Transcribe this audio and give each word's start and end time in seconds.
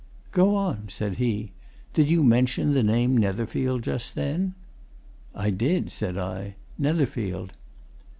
"Go 0.31 0.55
on!" 0.55 0.89
said 0.89 1.17
he. 1.17 1.51
"Did 1.93 2.09
you 2.09 2.23
mention 2.23 2.73
the 2.73 2.81
name 2.81 3.15
Netherfield 3.15 3.83
just 3.83 4.15
then?" 4.15 4.55
"I 5.35 5.51
did," 5.51 5.91
said 5.91 6.17
I. 6.17 6.55
"Netherfield." 6.79 7.53